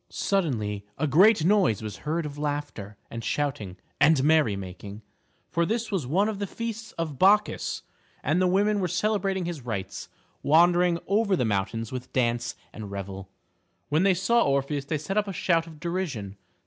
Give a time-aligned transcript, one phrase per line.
[0.09, 5.03] Suddenly a great noise was heard of laughter and shouting and merry making.
[5.51, 7.83] For this was one of the feasts of Bacchus,
[8.23, 10.09] and the women were celebrating his rites,
[10.41, 13.29] wandering over the mountains with dance and revel.
[13.89, 16.35] When they saw Orpheus they set up a shout of derision.